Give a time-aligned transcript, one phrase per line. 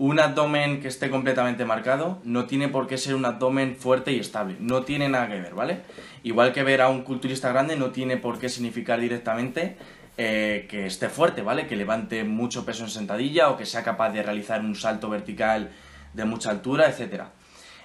[0.00, 4.18] un abdomen que esté completamente marcado no tiene por qué ser un abdomen fuerte y
[4.18, 4.56] estable.
[4.58, 5.82] No tiene nada que ver, ¿vale?
[6.22, 9.76] Igual que ver a un culturista grande no tiene por qué significar directamente
[10.16, 11.66] eh, que esté fuerte, ¿vale?
[11.66, 15.70] Que levante mucho peso en sentadilla o que sea capaz de realizar un salto vertical
[16.14, 17.24] de mucha altura, etc.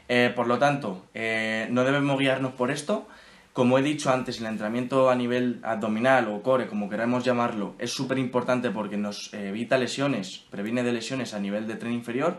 [0.07, 3.09] Eh, por lo tanto, eh, no debemos guiarnos por esto.
[3.55, 7.89] Como he dicho antes, el entrenamiento a nivel abdominal o core, como queramos llamarlo, es
[7.89, 12.37] súper importante porque nos evita lesiones, previene de lesiones a nivel de tren inferior,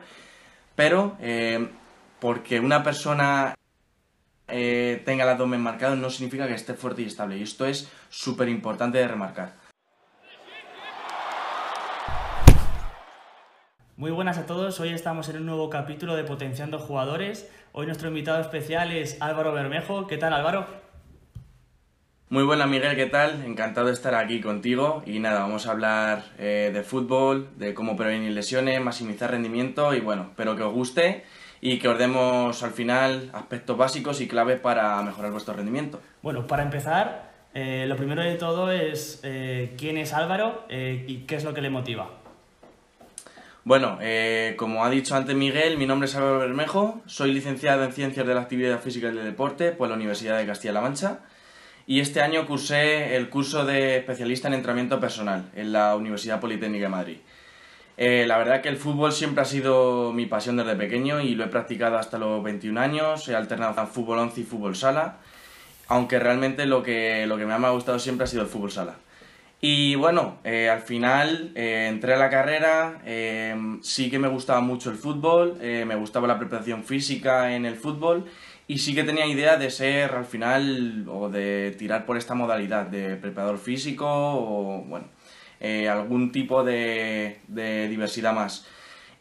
[0.74, 1.70] pero eh,
[2.20, 3.54] porque una persona
[4.46, 7.38] eh, tenga el abdomen marcado no significa que esté fuerte y estable.
[7.38, 9.54] Y esto es súper importante de remarcar.
[13.96, 17.50] Muy buenas a todos, hoy estamos en un nuevo capítulo de Potenciando Jugadores.
[17.72, 20.06] Hoy nuestro invitado especial es Álvaro Bermejo.
[20.06, 20.85] ¿Qué tal Álvaro?
[22.28, 23.44] Muy buena Miguel, ¿qué tal?
[23.46, 27.96] Encantado de estar aquí contigo y nada, vamos a hablar eh, de fútbol, de cómo
[27.96, 31.22] prevenir lesiones, maximizar rendimiento y bueno, espero que os guste
[31.60, 36.00] y que os demos al final aspectos básicos y claves para mejorar vuestro rendimiento.
[36.20, 41.36] Bueno, para empezar, eh, lo primero de todo es eh, quién es Álvaro y qué
[41.36, 42.10] es lo que le motiva.
[43.62, 44.00] Bueno,
[44.56, 48.34] como ha dicho antes Miguel, mi nombre es Álvaro Bermejo, soy licenciado en Ciencias de
[48.34, 51.20] la Actividad Física y del Deporte por la Universidad de Castilla-La Mancha
[51.86, 56.84] y este año cursé el curso de especialista en entrenamiento personal en la Universidad Politécnica
[56.84, 57.16] de Madrid.
[57.96, 61.44] Eh, la verdad que el fútbol siempre ha sido mi pasión desde pequeño y lo
[61.44, 65.18] he practicado hasta los 21 años, he alternado en fútbol 11 y fútbol sala,
[65.86, 68.96] aunque realmente lo que, lo que me ha gustado siempre ha sido el fútbol sala.
[69.60, 73.00] Y bueno, eh, al final eh, entré a la carrera,
[73.80, 78.26] sí que me gustaba mucho el fútbol, me gustaba la preparación física en el fútbol
[78.68, 82.86] y sí que tenía idea de ser al final o de tirar por esta modalidad
[82.86, 85.06] de preparador físico o bueno,
[85.60, 88.66] eh, algún tipo de, diversidad más.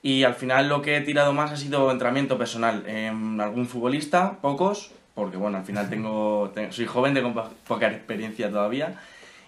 [0.01, 2.83] Y al final lo que he tirado más ha sido entrenamiento personal.
[2.87, 7.33] en algún futbolista, pocos, porque bueno, al final tengo, soy joven, tengo
[7.67, 8.99] poca experiencia todavía.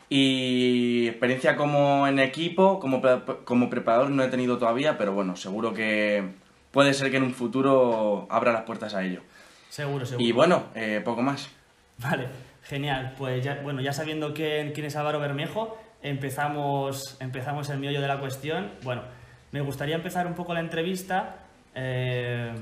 [0.09, 3.01] Y experiencia como en equipo, como,
[3.43, 6.23] como preparador no he tenido todavía, pero bueno, seguro que
[6.71, 9.21] puede ser que en un futuro abra las puertas a ello.
[9.69, 10.25] Seguro, seguro.
[10.25, 11.49] Y bueno, eh, poco más.
[11.97, 12.27] Vale,
[12.63, 13.13] genial.
[13.17, 18.07] Pues ya, bueno, ya sabiendo quién, quién es Álvaro Bermejo, empezamos, empezamos el meollo de
[18.07, 18.71] la cuestión.
[18.83, 19.03] Bueno,
[19.51, 21.37] me gustaría empezar un poco la entrevista
[21.75, 22.53] eh,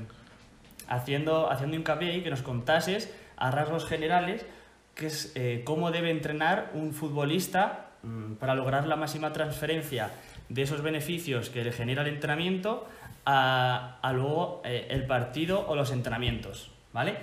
[0.88, 4.46] haciendo, haciendo hincapié y que nos contases a rasgos generales
[4.94, 10.10] qué es, eh, cómo debe entrenar un futbolista mm, para lograr la máxima transferencia
[10.48, 12.88] de esos beneficios que le genera el entrenamiento
[13.26, 16.75] a, a luego el partido o los entrenamientos.
[16.96, 17.14] ¿Vale?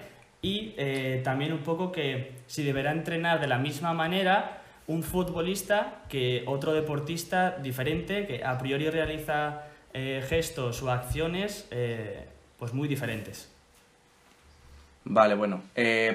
[0.43, 6.03] Y eh, también un poco que si deberá entrenar de la misma manera un futbolista
[6.09, 9.63] que otro deportista diferente que a priori realiza
[9.93, 12.27] eh, gestos o acciones eh,
[12.59, 13.49] pues muy diferentes.
[15.05, 15.61] Vale, bueno.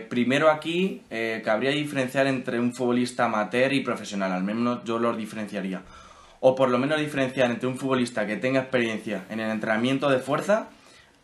[0.08, 1.02] primero aquí
[1.44, 5.82] cabría diferenciar entre un futbolista amateur y profesional, al menos yo los diferenciaría.
[6.40, 10.20] O por lo menos diferenciar entre un futbolista que tenga experiencia en el entrenamiento de
[10.20, 10.68] fuerza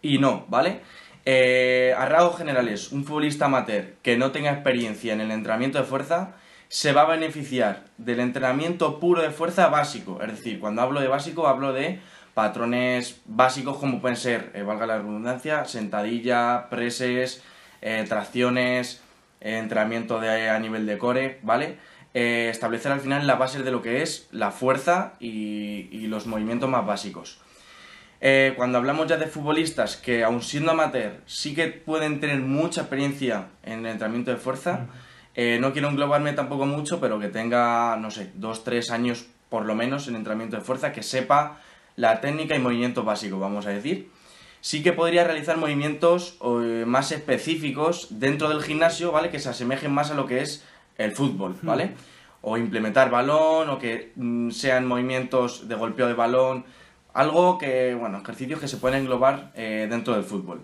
[0.03, 0.81] y no, ¿vale?
[1.27, 5.85] Eh, a rasgos generales, un futbolista amateur que no tenga experiencia en el entrenamiento de
[5.85, 6.35] fuerza
[6.69, 10.21] se va a beneficiar del entrenamiento puro de fuerza básico.
[10.21, 12.01] Es decir, cuando hablo de básico hablo de
[12.35, 17.43] patrones básicos como pueden ser, eh, valga la redundancia, sentadilla, preses,
[17.81, 19.03] eh, tracciones,
[19.41, 21.79] entrenamiento de, a nivel de core, ¿vale?
[22.15, 26.87] establecer al final la base de lo que es la fuerza y los movimientos más
[26.87, 27.41] básicos.
[28.21, 32.83] Eh, cuando hablamos ya de futbolistas que, aun siendo amateur, sí que pueden tener mucha
[32.83, 34.87] experiencia en el entrenamiento de fuerza,
[35.35, 39.67] eh, no quiero englobarme tampoco mucho, pero que tenga, no sé, dos, tres años por
[39.67, 41.61] lo menos en entrenamiento de fuerza, que sepa
[41.97, 44.11] la técnica y movimientos básicos, vamos a decir.
[44.61, 49.31] Sí que podría realizar movimientos eh, más específicos dentro del gimnasio, ¿vale?
[49.31, 50.65] Que se asemejen más a lo que es
[50.99, 51.95] el fútbol, ¿vale?
[52.41, 56.65] O implementar balón, o que mm, sean movimientos de golpeo de balón,
[57.15, 60.63] algo que, bueno, ejercicios que se pueden englobar eh, dentro del fútbol.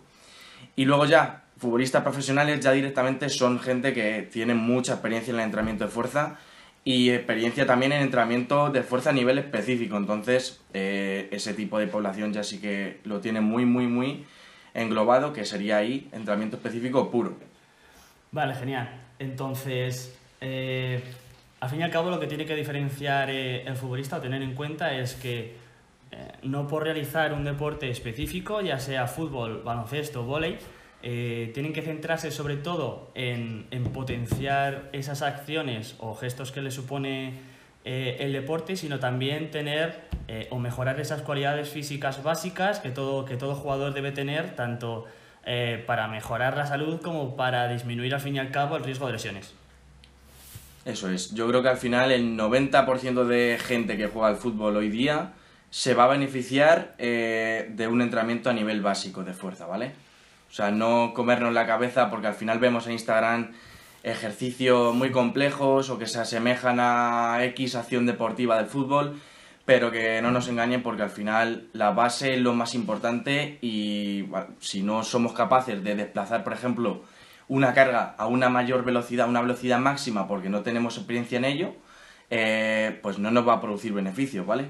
[0.76, 5.44] Y luego ya, futbolistas profesionales ya directamente son gente que tiene mucha experiencia en el
[5.44, 6.38] entrenamiento de fuerza
[6.84, 9.96] y experiencia también en entrenamiento de fuerza a nivel específico.
[9.96, 14.24] Entonces, eh, ese tipo de población ya sí que lo tiene muy, muy, muy
[14.74, 17.34] englobado, que sería ahí entrenamiento específico puro.
[18.32, 18.88] Vale, genial.
[19.18, 21.02] Entonces, eh,
[21.60, 24.54] al fin y al cabo, lo que tiene que diferenciar el futbolista o tener en
[24.54, 25.69] cuenta es que
[26.12, 30.58] eh, no por realizar un deporte específico, ya sea fútbol, baloncesto, vóley,
[31.02, 37.32] eh, tienen que centrarse sobre todo en, potenciar esas acciones o gestos que le supone
[37.86, 43.24] eh, el deporte, sino también tener eh, o mejorar esas cualidades físicas básicas que todo,
[43.24, 45.06] que todo jugador debe tener, tanto
[45.86, 49.14] para mejorar la salud como para disminuir al fin y al cabo el riesgo de
[49.14, 49.52] lesiones.
[50.84, 51.34] Eso es.
[51.34, 55.32] Yo creo que al final el 90% de gente que juega al fútbol hoy día
[55.70, 59.92] se va a beneficiar de un entrenamiento a nivel básico de fuerza, ¿vale?
[60.50, 63.52] O sea, no comernos la cabeza porque al final vemos en Instagram
[64.02, 69.20] ejercicios muy complejos o que se asemejan a X acción deportiva del fútbol,
[69.64, 74.26] pero que no nos engañen porque al final la base es lo más importante y
[74.58, 77.04] si no somos capaces de desplazar, por ejemplo,
[77.46, 81.74] una carga a una mayor velocidad, una velocidad máxima porque no tenemos experiencia en ello,
[82.30, 84.68] eh, pues no nos va a producir beneficios, ¿vale?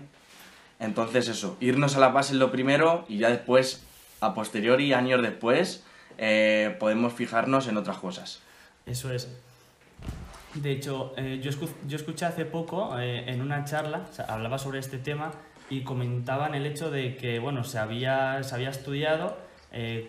[0.81, 3.85] Entonces eso, irnos a la base es lo primero y ya después,
[4.21, 5.85] a posteriori, años después,
[6.17, 8.41] eh, podemos fijarnos en otras cosas.
[8.87, 9.29] Eso es.
[10.55, 11.51] De hecho, eh, yo,
[11.87, 15.33] yo, escuché hace poco eh, en una charla, hablaba sobre este tema
[15.69, 19.37] y comentaban el hecho de que, bueno, se había, se había estudiado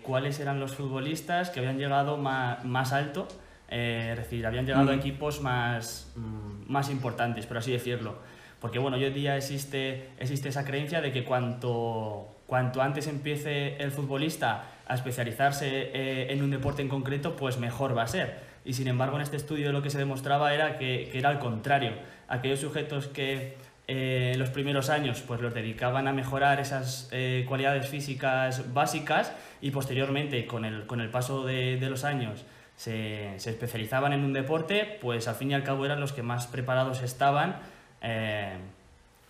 [0.02, 3.28] cuáles eran los futbolistas que habían llegado más, más alto,
[3.68, 8.16] es decir, habían llegado a equipos más, mm, más importantes, por así decirlo.
[8.62, 13.76] Porque, bueno, hoy en día existe, existe esa creencia de que cuanto, cuanto antes empiece
[13.76, 18.74] el futbolista a especializarse en un deporte en concreto, pues mejor va a ser y
[18.74, 21.92] sin embargo en este estudio lo que se demostraba era que, que era al contrario.
[22.28, 23.56] Aquellos sujetos que
[23.88, 29.70] eh, los primeros años pues los dedicaban a mejorar esas eh, cualidades físicas básicas y
[29.70, 32.44] posteriormente con el, con el paso de, de los años
[32.76, 36.22] se, se, especializaban en un deporte, pues al fin y al cabo eran los que
[36.22, 37.56] más preparados estaban
[38.02, 38.56] eh,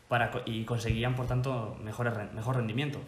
[0.08, 2.98] para, y conseguían por tanto mejor, mejor rendimiento.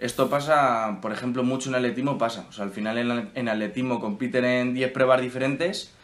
[0.00, 2.46] Esto pasa, por ejemplo, mucho en atletismo pasa.
[2.48, 5.94] O sea, al final en, atletismo compiten en 10 pruebas diferentes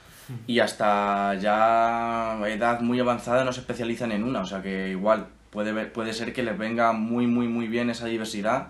[0.46, 4.40] y hasta ya edad muy avanzada no se especializan en una.
[4.40, 8.04] O sea que igual puede, puede ser que les venga muy, muy, muy bien esa
[8.04, 8.68] diversidad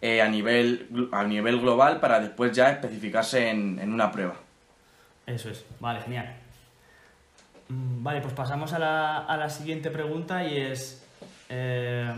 [0.00, 4.36] eh, a, nivel, a nivel global para después ya especificarse en, en una prueba.
[5.26, 6.41] Eso es, vale, genial.
[7.68, 11.02] Mm, vale, pues pasamos a la, a la siguiente pregunta y es...
[11.48, 12.10] Eh,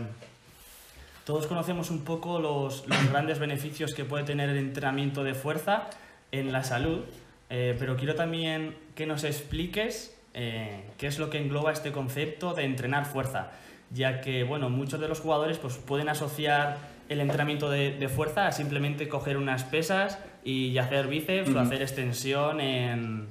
[1.25, 5.89] todos conocemos un poco los, grandes beneficios que puede tener el entrenamiento de fuerza
[6.31, 7.01] en la salud,
[7.49, 12.53] eh, pero quiero también que nos expliques eh, qué es lo que engloba este concepto
[12.53, 13.51] de entrenar fuerza,
[13.91, 16.77] ya que bueno, muchos de los jugadores pues, pueden asociar
[17.09, 22.59] el entrenamiento de, fuerza a simplemente coger unas pesas y hacer bíceps o hacer extensión
[22.59, 23.27] en,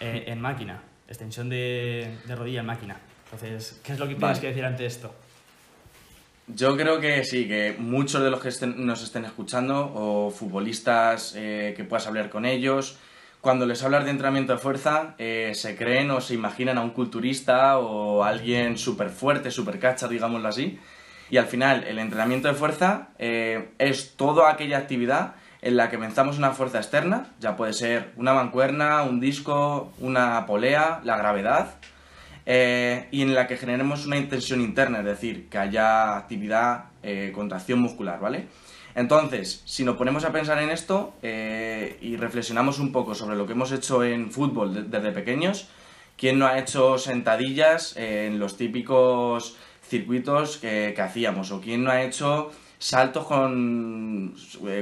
[0.00, 2.96] en máquina, extensión de, rodilla en máquina.
[3.24, 5.14] Entonces, ¿qué es lo que tienes que decir ante esto?
[6.46, 11.72] Yo creo que sí, que muchos de los que nos estén escuchando o futbolistas eh,
[11.76, 12.98] que puedas hablar con ellos,
[13.40, 16.90] cuando les hablas de entrenamiento de fuerza, eh, se creen o se imaginan a un
[16.90, 20.78] culturista o alguien súper fuerte, súper cacha, digámoslo así.
[21.30, 25.96] Y al final, el entrenamiento de fuerza eh, es toda aquella actividad en la que
[25.96, 31.76] pensamos una fuerza externa, ya puede ser una mancuerna, un disco, una polea, la gravedad,
[32.44, 37.32] eh, y en la que generemos una intención interna, es decir, que haya actividad, eh,
[37.34, 38.46] contracción muscular, ¿vale?
[38.94, 43.46] Entonces, si nos ponemos a pensar en esto eh, y reflexionamos un poco sobre lo
[43.46, 45.68] que hemos hecho en fútbol desde pequeños,
[46.18, 51.50] ¿quién no ha hecho sentadillas en los típicos circuitos que hacíamos?
[51.52, 52.52] ¿O quién no ha hecho
[52.84, 54.34] saltos con,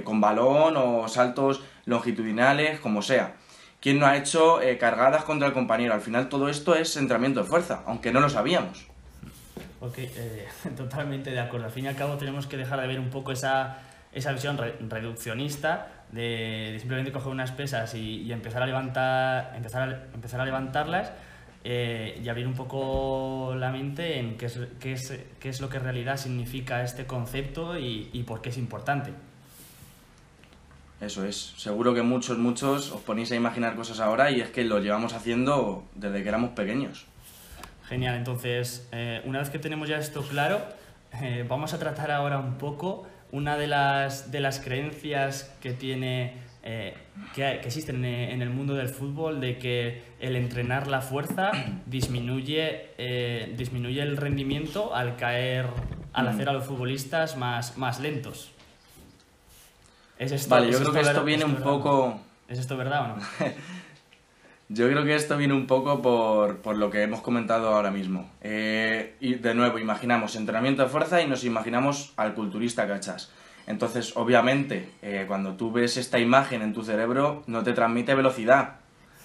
[0.03, 3.37] con balón o saltos longitudinales, como sea?
[3.81, 5.95] ¿Quién no ha hecho eh, cargadas contra el compañero?
[5.95, 8.87] Al final todo esto es entrenamiento de fuerza, aunque no lo sabíamos.
[9.81, 11.67] Ok, eh, totalmente de acuerdo.
[11.67, 13.79] Al fin y al cabo tenemos que dejar de ver un poco esa,
[14.13, 20.41] esa visión reduccionista de, simplemente coger unas pesas y, empezar, a levantar, empezar, a, empezar
[20.41, 21.13] a levantarlas
[21.65, 25.69] eh, y abrir un poco la mente en qué es, qué, es, qué es lo
[25.69, 29.13] que en realidad significa este concepto y, y por qué es importante.
[31.01, 31.55] Eso es.
[31.57, 35.15] Seguro que muchos, muchos os ponéis a imaginar cosas ahora y es que lo llevamos
[35.15, 37.07] haciendo desde que éramos pequeños.
[37.89, 40.61] Genial, entonces, eh, una vez que tenemos ya esto claro,
[41.21, 46.35] eh, vamos a tratar ahora un poco una de las, de las creencias que tiene
[46.63, 46.95] eh,
[47.35, 51.51] que, existen en el mundo del fútbol de que el entrenar la fuerza
[51.87, 52.91] disminuye,
[53.57, 55.67] disminuye el rendimiento al caer,
[56.13, 58.53] al hacer a los futbolistas más, más lentos
[60.49, 62.21] vale, yo creo que esto viene un poco...
[62.49, 63.23] ¿Es esto verdad o no?
[64.69, 68.31] yo creo que esto viene un poco por, por lo que hemos comentado ahora mismo.
[68.41, 73.31] Eh, y de nuevo, imaginamos entrenamiento de fuerza y nos imaginamos al culturista cachas.
[73.67, 78.77] Entonces, obviamente, eh, cuando tú ves esta imagen en tu cerebro, no te transmite velocidad.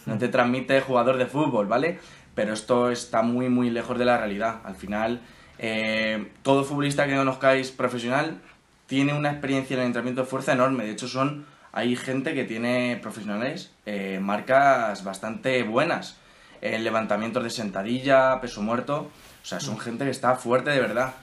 [0.06, 2.00] no te transmite jugador de fútbol, ¿vale?
[2.34, 4.62] Pero esto está muy, muy lejos de la realidad.
[4.64, 5.22] Al final,
[5.60, 8.40] eh, todo futbolista que conozcáis profesional
[8.86, 10.86] tiene una experiencia en el entrenamiento de fuerza enorme.
[10.86, 11.46] De hecho, son
[11.78, 16.18] hay gente que tiene profesionales eh, marcas bastante buenas
[16.62, 19.12] en levantamientos de sentadilla, peso muerto.
[19.44, 21.14] O sea, son gente que está fuerte de verdad.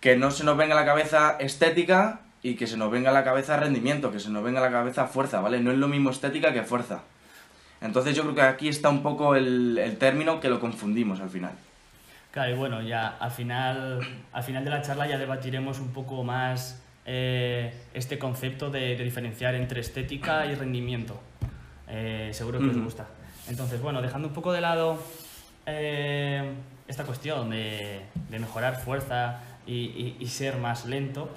[0.00, 3.12] Que no se nos venga a la cabeza estética y que se nos venga a
[3.12, 5.60] la cabeza rendimiento, que se nos venga a la cabeza fuerza, ¿vale?
[5.60, 7.02] No es lo mismo estética que fuerza.
[7.80, 11.52] Entonces yo creo que aquí está un poco el, término que lo confundimos al final.
[12.32, 14.00] Claro, y bueno, ya al final,
[14.32, 19.54] al final de la charla ya debatiremos un poco más eh, este concepto de, diferenciar
[19.54, 21.20] entre estética y rendimiento.
[21.88, 23.06] Eh, seguro que os gusta.
[23.48, 24.98] Entonces, bueno, dejando un poco de lado
[25.64, 26.52] eh,
[26.86, 31.30] esta cuestión de, mejorar fuerza y, ser más lento,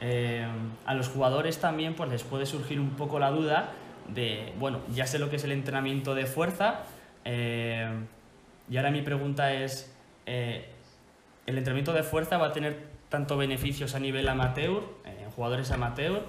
[0.00, 0.46] eh,
[0.86, 3.72] a los jugadores también pues, les puede surgir un poco la duda
[4.08, 6.80] de, bueno, ya sé lo que es el entrenamiento de fuerza,
[7.24, 7.88] eh,
[8.68, 9.94] y ahora mi pregunta es,
[10.26, 10.64] ¿el
[11.46, 14.82] entrenamiento de fuerza va a tener tanto beneficios a nivel amateur,
[15.36, 16.22] jugadores amateur,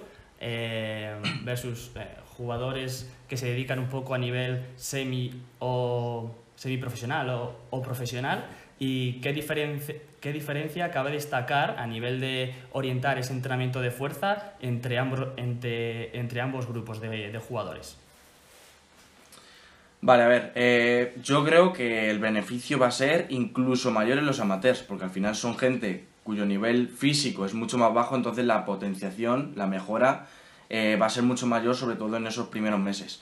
[1.43, 1.91] versus
[2.37, 8.45] jugadores que se dedican un poco a nivel semi o semiprofesional o, o profesional
[8.79, 14.53] y qué diferencia, qué diferencia cabe destacar a nivel de orientar ese entrenamiento de fuerza
[14.59, 17.97] entre ambos, entre, entre ambos grupos de, de jugadores.
[20.01, 24.27] Vale, a ver, eh, yo creo que el beneficio va a ser incluso mayor en
[24.27, 28.45] los amateurs, porque al final son gente cuyo nivel físico es mucho más bajo, entonces
[28.45, 30.27] la potenciación, la mejora
[30.69, 33.21] eh, va a ser mucho mayor, sobre todo en esos primeros meses.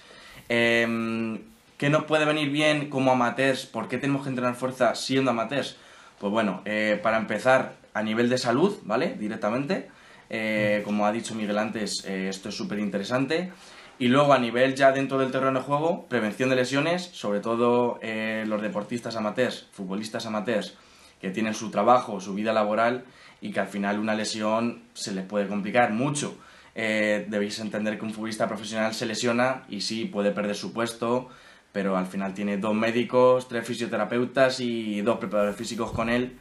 [0.50, 1.40] Em,
[1.78, 3.66] ¿Qué nos puede venir bien como amateurs?
[3.66, 5.78] ¿Por qué tenemos que entrenar fuerza siendo amateurs?
[6.20, 9.16] Pues bueno, eh, para empezar, a nivel de salud, ¿vale?
[9.20, 9.90] Directamente.
[10.30, 13.52] Eh, como ha dicho Miguel antes, esto es súper interesante.
[14.00, 18.00] Y luego a nivel ya dentro del terreno de juego, prevención de lesiones, sobre todo
[18.02, 20.76] los deportistas amateurs, futbolistas amateurs,
[21.22, 23.06] que tienen su trabajo, su vida laboral
[23.42, 26.36] y que al final una lesión se les puede complicar mucho
[26.76, 31.30] eh, debéis entender que un futbolista profesional se lesiona y sí puede perder su puesto,
[31.74, 36.40] pero al final tiene dos médicos, tres fisioterapeutas y dos preparadores físicos con él.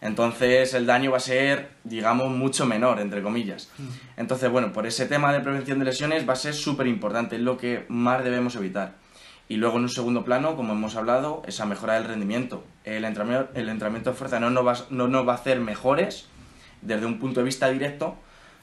[0.00, 3.68] Entonces el daño va a ser, digamos, mucho menor, entre comillas.
[3.76, 3.88] Mm.
[4.16, 7.42] Entonces, bueno, por ese tema de prevención de lesiones va a ser súper importante, es
[7.42, 8.94] lo que más debemos evitar.
[9.48, 12.64] Y luego en un segundo plano, como hemos hablado, esa mejora del rendimiento.
[12.84, 16.26] El entrenamiento, el entrenamiento de fuerza no va, no nos va a hacer mejores
[16.82, 18.16] desde un punto de vista directo,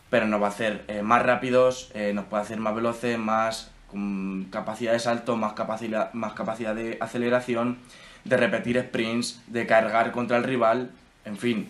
[0.09, 3.74] pero nos va a hacer eh, más rápidos, eh, nos puede hacer más veloces, más
[3.89, 7.79] con capacidad de salto, más capacidad, más capacidad de aceleración,
[8.23, 10.91] de repetir sprints, de cargar contra el rival,
[11.25, 11.69] en fin,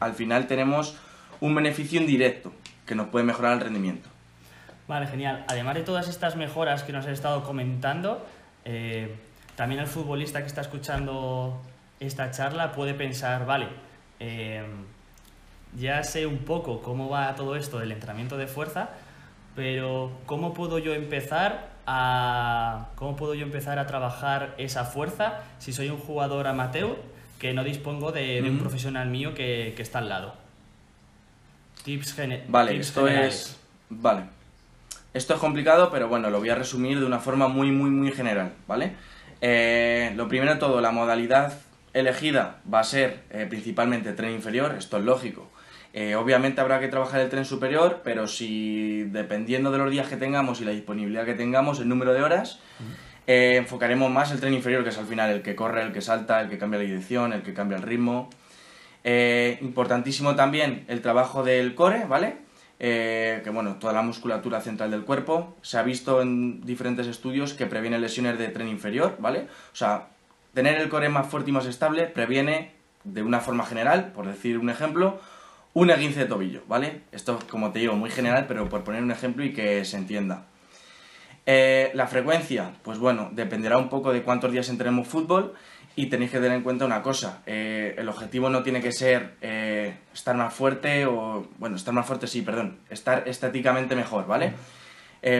[0.00, 0.96] al final tenemos
[1.40, 2.52] un beneficio indirecto
[2.86, 4.08] que nos puede mejorar el rendimiento.
[4.88, 5.44] Vale, genial.
[5.48, 8.26] Además de todas estas mejoras que nos has estado comentando,
[8.64, 9.14] eh,
[9.56, 11.62] también el futbolista que está escuchando
[12.00, 13.68] esta charla puede pensar, vale,
[15.78, 18.90] ya sé un poco cómo va todo esto del entrenamiento de fuerza,
[19.54, 25.72] pero ¿cómo puedo yo empezar a cómo puedo yo empezar a trabajar esa fuerza si
[25.72, 26.96] soy un jugador amateur
[27.38, 30.34] que no dispongo de, un profesional mío que, está al lado?
[31.84, 32.16] Tips,
[32.48, 33.58] vale, esto es
[33.90, 34.22] vale.
[35.14, 38.12] Esto es complicado, pero bueno, lo voy a resumir de una forma muy, muy, muy
[38.12, 38.92] general, ¿vale?
[39.42, 41.52] Eh, lo primero de todo, la modalidad
[41.92, 45.50] elegida va a ser eh, principalmente tren inferior, esto es lógico.
[45.94, 50.16] Eh, obviamente habrá que trabajar el tren superior, pero si dependiendo de los días que
[50.16, 52.60] tengamos y la disponibilidad que tengamos, el número de horas,
[53.26, 56.00] eh, enfocaremos más el tren inferior, que es al final el que corre, el que
[56.00, 58.30] salta, el que cambia la dirección, el que cambia el ritmo.
[59.04, 62.36] Eh, importantísimo también el trabajo del core, ¿vale?
[62.78, 65.56] que bueno, toda la musculatura central del cuerpo.
[65.62, 69.46] Se ha visto en diferentes estudios que previene lesiones de tren inferior, ¿vale?
[69.72, 70.08] O sea,
[70.52, 72.72] tener el core más fuerte y más estable previene
[73.04, 75.20] de una forma general, por decir un ejemplo,
[75.74, 77.02] un esguince de tobillo, ¿vale?
[77.12, 79.96] Esto es, como te digo, muy general, pero por poner un ejemplo y que se
[79.96, 80.44] entienda.
[81.44, 85.54] Eh, la frecuencia, pues bueno, dependerá un poco de cuántos días entrenemos fútbol
[85.96, 89.34] y tenéis que tener en cuenta una cosa, eh, el objetivo no tiene que ser
[89.40, 94.52] eh, estar más fuerte o, bueno, estar más fuerte sí, perdón, estar estéticamente mejor, ¿vale?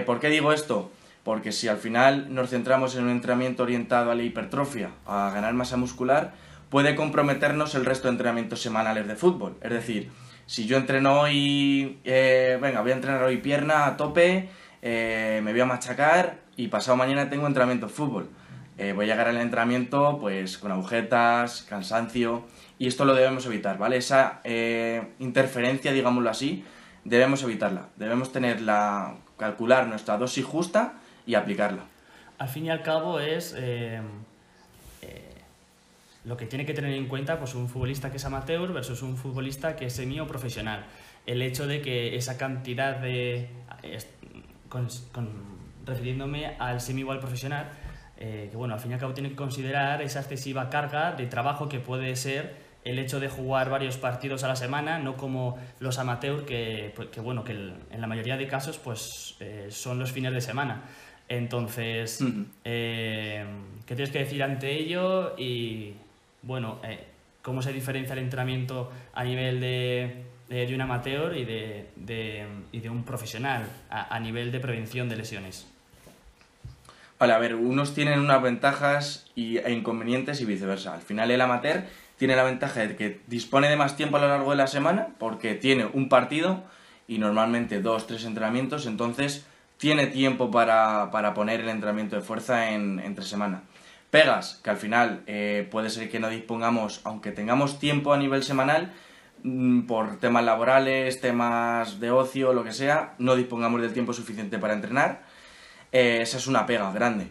[0.07, 0.93] ¿Por qué digo esto?
[1.25, 5.55] Porque si al final nos centramos en un entrenamiento orientado a la hipertrofia, a ganar
[5.55, 6.35] masa muscular,
[6.73, 9.59] puede comprometernos el resto de entrenamientos semanales de fútbol.
[9.61, 10.11] Es decir,
[10.47, 14.49] si yo entreno hoy, eh, venga, voy a entrenar hoy pierna a tope,
[14.81, 18.31] eh, me voy a machacar y pasado mañana tengo entrenamiento de fútbol.
[18.79, 22.47] Eh, voy a llegar al entrenamiento pues con agujetas, cansancio
[22.79, 23.99] y esto lo debemos evitar, ¿vale?
[23.99, 24.41] Esa
[25.19, 26.65] interferencia, digámoslo así,
[27.05, 27.89] debemos evitarla.
[27.97, 30.95] Debemos tenerla, calcular nuestra dosis justa
[31.27, 31.83] y aplicarla.
[32.39, 33.55] al fin y al cabo es
[36.25, 39.17] lo que tiene que tener en cuenta pues, un futbolista que es amateur versus un
[39.17, 40.85] futbolista que es semi o profesional.
[41.27, 43.49] El hecho de que esa cantidad de...
[45.85, 47.71] refiriéndome al semi o al profesional,
[48.19, 51.27] eh, que bueno, al fin y al cabo tiene que considerar esa excesiva carga de
[51.27, 55.57] trabajo que puede ser el hecho de jugar varios partidos a la semana, no como
[55.79, 59.37] los amateurs que, pues, que bueno, que en la mayoría de casos pues
[59.71, 60.83] son los fines de semana.
[61.29, 62.23] Entonces,
[62.65, 63.45] eh,
[63.87, 65.35] ¿qué tienes que decir ante ello?
[65.39, 65.95] Y
[66.43, 67.07] bueno, eh,
[67.43, 72.81] ¿cómo se diferencia el entrenamiento a nivel de, de, un amateur y de, de, y
[72.81, 75.67] de un profesional a, nivel de prevención de lesiones?
[77.19, 80.95] Vale, a ver, unos tienen unas ventajas y, e inconvenientes y viceversa.
[80.95, 81.85] Al final el amateur
[82.19, 85.09] tiene la ventaja de que dispone de más tiempo a lo largo de la semana
[85.19, 86.65] porque tiene un partido
[87.07, 89.47] y normalmente dos, tres entrenamientos, entonces
[89.77, 93.63] tiene tiempo para, poner el entrenamiento de fuerza en, entre semana.
[94.13, 98.43] Pegas, que al final eh, puede ser que no dispongamos, aunque tengamos tiempo a nivel
[98.43, 98.93] semanal,
[99.43, 104.59] mm, por temas laborales, temas de ocio, lo que sea, no dispongamos del tiempo suficiente
[104.59, 105.23] para entrenar.
[105.93, 107.29] Eh, esa es una pega grande.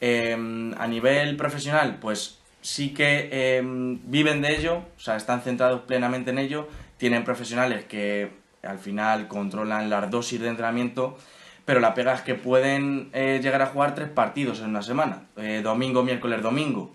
[0.00, 5.82] Em, a nivel profesional, pues sí que em, viven de ello, o sea, están centrados
[5.82, 8.30] plenamente en ello, tienen profesionales que
[8.64, 11.16] al final controlan las dosis de entrenamiento
[11.64, 15.22] pero la pega es que pueden eh, llegar a jugar tres partidos en una semana,
[15.36, 16.92] eh, domingo, miércoles, domingo.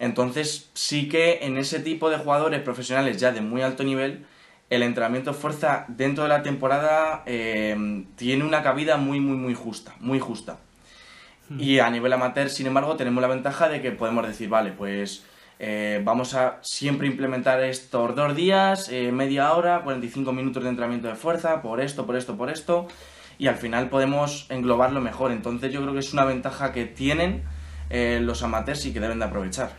[0.00, 4.26] Entonces sí que en ese tipo de jugadores profesionales ya de muy alto nivel,
[4.70, 9.94] el entrenamiento fuerza dentro de la temporada eh, tiene una cabida muy, muy, muy justa,
[10.00, 10.58] muy justa.
[11.48, 11.60] Hmm.
[11.60, 15.24] Y a nivel amateur, sin embargo, tenemos la ventaja de que podemos decir, vale, pues
[16.02, 21.62] vamos a siempre implementar estos dos días, media hora, 45 minutos de entrenamiento de fuerza,
[21.62, 22.86] por esto, por esto, por esto
[23.44, 25.30] y al final podemos englobarlo mejor.
[25.30, 27.42] Entonces yo creo que es una ventaja que tienen
[27.90, 29.72] eh, los amateurs y que deben de aprovechar.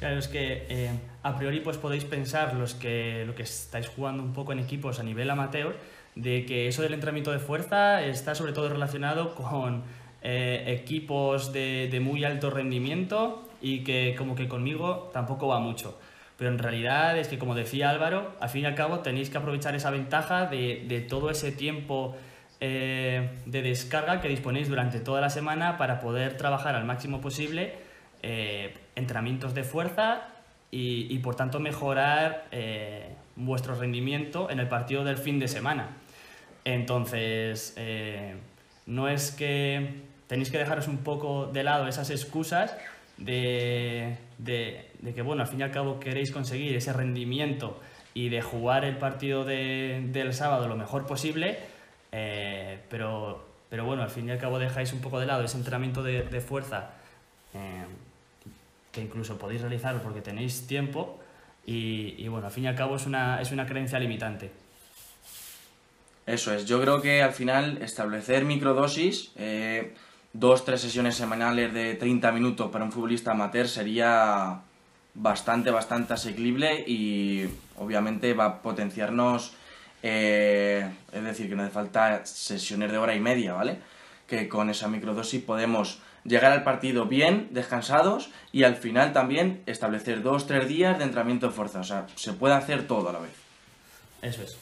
[0.00, 0.90] Claro, es que eh,
[1.22, 4.98] a priori pues podéis pensar los que, lo que estáis jugando un poco en equipos
[4.98, 5.76] a nivel amateur,
[6.16, 9.84] de que eso del entrenamiento de fuerza está sobre todo relacionado con
[10.22, 15.96] eh, equipos de, de, muy alto rendimiento y que como que conmigo tampoco va mucho.
[16.36, 19.38] Pero en realidad es que como decía Álvaro, al fin y al cabo tenéis que
[19.38, 22.16] aprovechar esa ventaja de, de todo ese tiempo
[22.66, 27.74] eh, de descarga que disponéis durante toda la semana para poder trabajar al máximo posible
[28.22, 30.28] eh, entrenamientos de fuerza
[30.70, 35.90] y, por tanto mejorar eh, vuestro rendimiento en el partido del fin de semana.
[36.64, 37.76] Entonces,
[38.86, 42.74] no es que tenéis que dejaros un poco de lado esas excusas
[43.18, 47.78] de, que, bueno, al fin y al cabo queréis conseguir ese rendimiento
[48.14, 51.73] y de jugar el partido del sábado lo mejor posible,
[52.16, 55.56] eh, pero, pero bueno, al fin y al cabo dejáis un poco de lado ese
[55.56, 56.90] entrenamiento de, fuerza
[57.52, 57.86] eh,
[58.92, 61.18] que incluso podéis realizar porque tenéis tiempo
[61.66, 64.52] y, bueno, al fin y al cabo es una, es una creencia limitante.
[66.24, 69.94] Eso es, yo creo que al final establecer microdosis, eh,
[70.32, 74.60] dos, tres sesiones semanales de 30 minutos para un futbolista amateur sería
[75.14, 79.56] bastante, bastante asequible y obviamente va a potenciarnos
[80.06, 83.78] eh, es decir, que no hace falta sesiones de hora y media, ¿vale?
[84.26, 90.22] Que con esa microdosis podemos llegar al partido bien, descansados y al final también establecer
[90.22, 91.80] dos, tres días de entrenamiento de fuerza.
[91.80, 93.32] O sea, se puede hacer todo a la vez.
[94.20, 94.58] Eso es.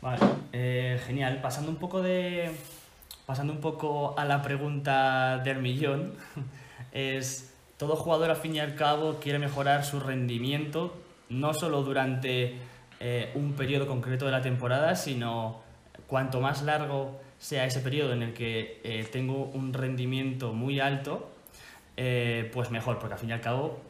[0.00, 0.18] Vale,
[0.52, 1.38] eh, genial.
[1.40, 2.50] Pasando un poco de.
[3.24, 6.14] Pasando un poco a la pregunta del millón,
[6.92, 10.92] es todo jugador al fin y al cabo quiere mejorar su rendimiento,
[11.28, 12.58] no solo durante
[13.04, 15.60] eh, un periodo concreto de la temporada, sino
[16.06, 21.28] cuanto más largo sea ese periodo en el que eh, tengo un rendimiento muy alto,
[21.96, 23.80] eh, pues mejor, porque al fin y al cabo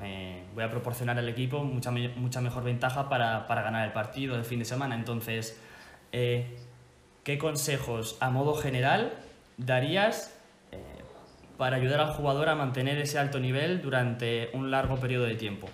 [0.54, 4.46] voy a proporcionar al equipo mucha, mucha mejor ventaja para, para, ganar el partido del
[4.46, 4.94] fin de semana.
[4.94, 5.60] Entonces,
[6.10, 9.12] ¿qué consejos a modo general
[9.58, 10.34] darías
[11.58, 15.68] para ayudar al jugador a mantener ese alto nivel durante un largo periodo de tiempo?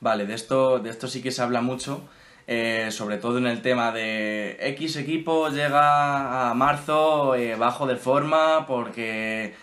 [0.00, 2.08] Vale, de esto, de esto sí que se habla mucho,
[2.46, 7.96] eh, sobre todo en el tema de X equipo llega a marzo eh, bajo de
[7.96, 9.54] forma porque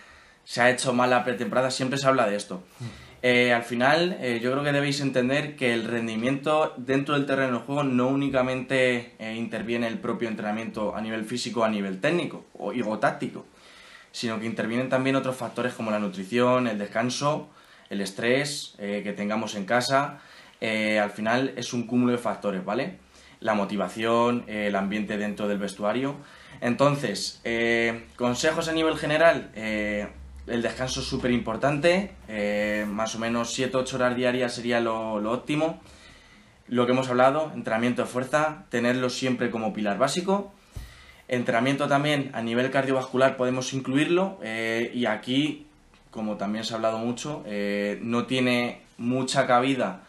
[0.44, 2.62] se ha hecho mala pretemporada, siempre se habla de esto.
[3.20, 7.64] Eh, al final, yo creo que debéis entender que el rendimiento dentro del terreno de
[7.64, 12.98] juego no únicamente interviene el propio entrenamiento a nivel físico, a nivel técnico o, o
[13.00, 13.44] táctico,
[14.12, 17.50] sino que intervienen también otros factores como la nutrición, el descanso,
[17.90, 20.20] el estrés que tengamos en casa,
[20.60, 22.98] eh, al final es un cúmulo de factores, ¿vale?
[23.40, 26.16] La motivación, eh, el ambiente dentro del vestuario.
[26.60, 33.56] Entonces, eh, consejos a nivel general, el descanso es súper importante, eh, más o menos
[33.56, 35.80] 7-8 horas diarias sería lo, lo óptimo.
[36.66, 40.52] Lo que hemos hablado, entrenamiento de fuerza, tenerlo siempre como pilar básico.
[41.28, 45.66] Entrenamiento también a nivel cardiovascular podemos incluirlo eh, y aquí,
[46.10, 50.02] como también se ha hablado mucho, eh, no tiene mucha cabida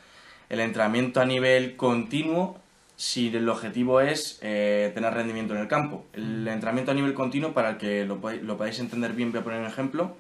[0.50, 2.60] el entrenamiento a nivel continuo
[2.96, 6.06] si el objetivo es eh, tener rendimiento en el campo.
[6.14, 9.44] El entrenamiento a nivel continuo, para el que lo, lo podáis entender bien, voy a
[9.44, 10.18] poner un ejemplo,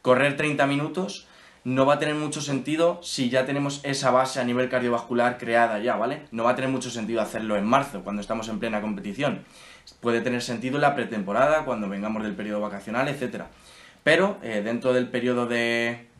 [0.00, 1.26] correr 30 minutos
[1.64, 5.78] no va a tener mucho sentido si ya tenemos esa base a nivel cardiovascular creada
[5.78, 6.26] ya, ¿vale?
[6.30, 9.44] No va a tener mucho sentido hacerlo en marzo, cuando estamos en plena competición.
[10.00, 13.44] Puede tener sentido en la pretemporada, cuando vengamos del periodo vacacional, etc.
[14.04, 16.10] Pero eh, dentro del periodo de,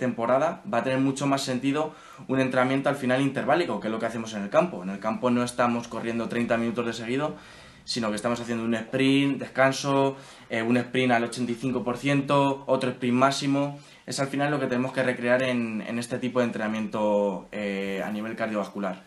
[0.00, 1.94] temporada va a tener mucho más sentido
[2.28, 4.82] un entrenamiento al final interválico, que es lo que hacemos en el campo.
[4.82, 7.36] En el campo no estamos corriendo 30 minutos de seguido,
[7.84, 10.16] sino que estamos haciendo un sprint, descanso,
[10.48, 15.02] eh, un sprint al 85%, otro sprint máximo es al final lo que tenemos que
[15.02, 19.02] recrear en, este tipo de entrenamiento eh, a nivel cardiovascular.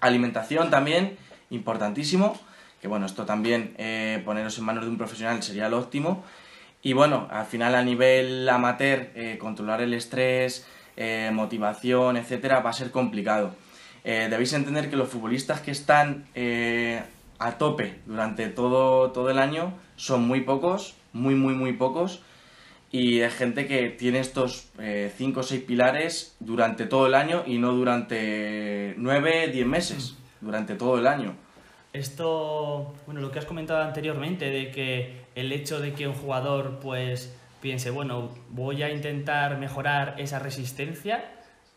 [0.00, 1.16] Alimentación también,
[1.50, 2.38] importantísimo,
[2.80, 6.24] que bueno, esto también eh, poneros en manos de un profesional sería lo óptimo.
[6.82, 10.66] Y bueno, al final a nivel amateur, eh, controlar el estrés,
[11.32, 13.54] motivación, etcétera, va a ser complicado.
[14.04, 16.26] debéis entender que los futbolistas que están
[17.38, 22.20] a tope durante todo, todo el año son muy pocos, muy, muy, muy pocos
[22.92, 27.44] y es gente que tiene estos 5 eh, o 6 pilares durante todo el año
[27.46, 30.44] y no durante 9, 10 meses, mm.
[30.44, 31.34] durante todo el año.
[31.92, 36.78] Esto, bueno, lo que has comentado anteriormente, de que el hecho de que un jugador
[36.80, 41.24] pues piense, bueno, voy a intentar mejorar esa resistencia,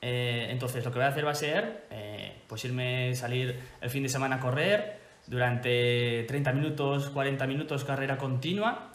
[0.02, 3.89] eh, entonces lo que voy a hacer va a ser eh, pues irme, salir el
[3.89, 8.91] fin de semana a correr durante 30 minutos, 40 minutos, carrera continua,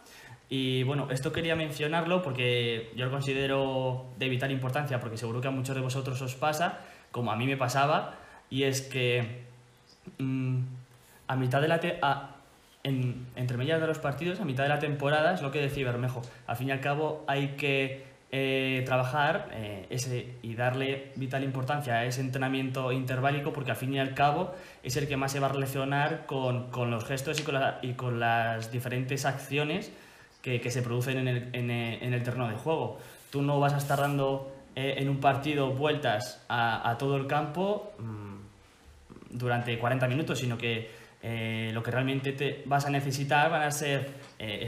[0.50, 5.48] y bueno, esto quería mencionarlo porque yo lo considero de vital importancia, porque seguro que
[5.48, 6.78] a muchos de vosotros os pasa,
[7.10, 8.14] como a mí me pasaba,
[8.48, 9.44] y es que
[10.18, 10.60] mm,
[11.28, 11.80] a mitad de la
[12.84, 15.84] en, entre medias de los partidos, a mitad de la temporada, es lo que decía
[15.84, 21.42] Bermejo, al fin y al cabo hay que eh, trabajar eh, ese, y darle vital
[21.44, 25.32] importancia a ese entrenamiento interválico porque al fin y al cabo es el que más
[25.32, 29.92] se va a relacionar con, con los gestos y con, y con las diferentes acciones
[30.42, 32.98] que, se producen en el, en, el, terreno de juego.
[33.30, 37.92] Tú no vas a estar dando eh, en un partido vueltas a, todo el campo
[37.98, 40.90] mm, durante 40 minutos, sino que
[41.22, 44.66] eh, lo que realmente te vas a necesitar van a ser eh,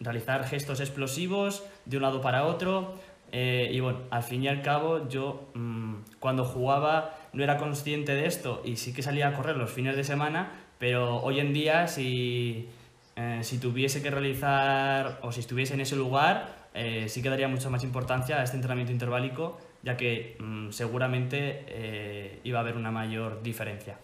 [0.00, 2.98] realizar gestos explosivos de un lado para otro.
[3.32, 8.26] y bueno, al fin y al cabo yo mm, cuando jugaba no era consciente de
[8.26, 11.86] esto y sí que salía a correr los fines de semana, pero hoy en día
[11.88, 12.68] si
[13.14, 17.46] eh, si tuviese que realizar o si estuviese en ese lugar, eh, sí que daría
[17.46, 22.76] mucha más importancia a este entrenamiento interválico, ya que mm, seguramente eh, iba a haber
[22.76, 23.98] una mayor diferencia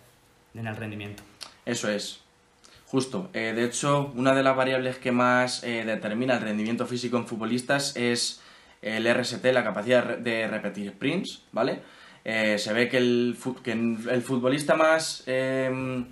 [0.54, 1.22] en el rendimiento.
[1.68, 2.20] Eso es,
[2.87, 3.28] justo.
[3.33, 8.40] de hecho, una de las variables que más determina el rendimiento físico en futbolistas es
[8.81, 11.83] el RST, la capacidad de repetir sprints, ¿vale?
[12.24, 16.07] se ve que el, que el futbolista más em,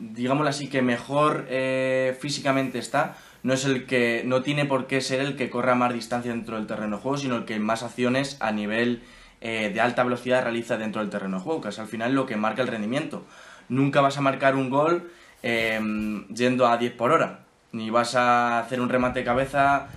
[0.00, 5.00] digámoslo así, que mejor eh, físicamente está, no es el que no tiene por qué
[5.00, 7.82] ser el que corra más distancia dentro del terreno de juego, sino el que más
[7.82, 9.02] acciones a nivel
[9.40, 12.26] eh, de alta velocidad realiza dentro del terreno de juego, que es al final lo
[12.26, 13.24] que marca el rendimiento.
[13.70, 15.10] Nunca vas a marcar un gol
[15.42, 17.40] em, yendo a 10 por hora,
[17.72, 19.88] ni vas a hacer un remate de cabeza,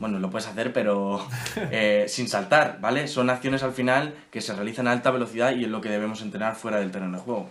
[0.00, 1.24] bueno, lo puedes hacer, pero
[1.70, 3.06] eh, sin saltar, ¿vale?
[3.06, 6.22] Son acciones al final que se realizan a alta velocidad y es lo que debemos
[6.22, 7.48] entrenar fuera del terreno de juego.